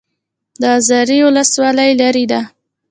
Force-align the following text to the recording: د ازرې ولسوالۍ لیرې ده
د 0.61 0.63
ازرې 0.77 1.17
ولسوالۍ 1.27 1.91
لیرې 1.99 2.25
ده 2.31 2.41